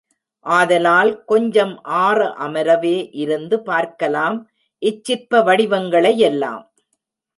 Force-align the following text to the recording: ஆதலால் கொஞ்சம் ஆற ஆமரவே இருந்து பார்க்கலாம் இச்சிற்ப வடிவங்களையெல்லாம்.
ஆதலால் 0.45 1.11
கொஞ்சம் 1.25 1.73
ஆற 1.83 2.19
ஆமரவே 2.39 2.95
இருந்து 3.13 3.59
பார்க்கலாம் 3.61 4.37
இச்சிற்ப 4.81 5.43
வடிவங்களையெல்லாம். 5.43 6.63